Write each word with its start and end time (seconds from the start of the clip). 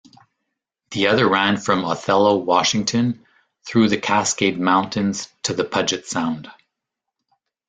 The 0.89 1.05
other 1.09 1.29
ran 1.29 1.57
from 1.57 1.85
Othello, 1.85 2.35
Washington, 2.35 3.23
through 3.63 3.89
the 3.89 3.99
Cascade 3.99 4.59
Mountains 4.59 5.29
to 5.43 5.53
the 5.53 5.63
Puget 5.63 6.07
Sound. 6.07 6.49